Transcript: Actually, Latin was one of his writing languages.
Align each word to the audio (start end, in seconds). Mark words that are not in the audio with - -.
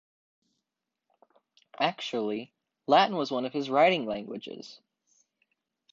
Actually, 1.79 2.51
Latin 2.87 3.15
was 3.15 3.29
one 3.29 3.45
of 3.45 3.53
his 3.53 3.69
writing 3.69 4.07
languages. 4.07 4.79